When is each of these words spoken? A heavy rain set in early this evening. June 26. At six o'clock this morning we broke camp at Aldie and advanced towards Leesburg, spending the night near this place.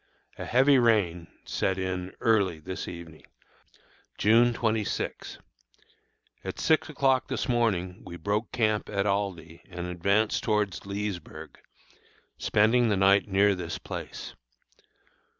A 0.39 0.45
heavy 0.45 0.79
rain 0.79 1.27
set 1.45 1.77
in 1.77 2.11
early 2.21 2.57
this 2.57 2.87
evening. 2.87 3.27
June 4.17 4.51
26. 4.51 5.37
At 6.43 6.59
six 6.59 6.89
o'clock 6.89 7.27
this 7.27 7.47
morning 7.47 8.01
we 8.03 8.17
broke 8.17 8.51
camp 8.51 8.89
at 8.89 9.05
Aldie 9.05 9.61
and 9.69 9.85
advanced 9.85 10.43
towards 10.43 10.87
Leesburg, 10.87 11.59
spending 12.39 12.89
the 12.89 12.97
night 12.97 13.27
near 13.27 13.53
this 13.53 13.77
place. 13.77 14.33